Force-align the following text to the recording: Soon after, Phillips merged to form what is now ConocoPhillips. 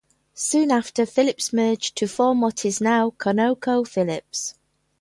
Soon 0.33 0.71
after, 0.71 1.05
Phillips 1.05 1.53
merged 1.53 1.95
to 1.97 2.07
form 2.07 2.41
what 2.41 2.65
is 2.65 2.81
now 2.81 3.11
ConocoPhillips. 3.19 4.55